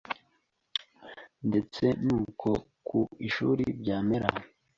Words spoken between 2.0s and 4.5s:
n’uko ku shuri byamera